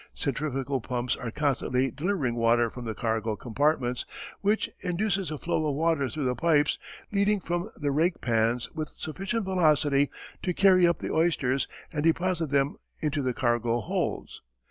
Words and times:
Centrifugal 0.15 0.81
pumps 0.81 1.15
are 1.15 1.29
constantly 1.29 1.91
delivering 1.91 2.33
water 2.33 2.71
from 2.71 2.85
the 2.85 2.95
cargo 2.95 3.35
compartments, 3.35 4.03
which 4.39 4.67
induces 4.79 5.29
a 5.29 5.37
flow 5.37 5.67
of 5.67 5.75
water 5.75 6.09
through 6.09 6.25
the 6.25 6.33
pipes 6.33 6.79
leading 7.11 7.39
from 7.39 7.69
the 7.75 7.91
"rake 7.91 8.19
pans" 8.19 8.67
with 8.71 8.93
sufficient 8.97 9.45
velocity 9.45 10.09
to 10.41 10.55
carry 10.55 10.87
up 10.87 10.97
the 10.97 11.13
oysters 11.13 11.67
and 11.93 12.03
deposit 12.03 12.49
them 12.49 12.77
into 13.01 13.21
the 13.21 13.31
cargo 13.35 13.79
holds. 13.79 14.41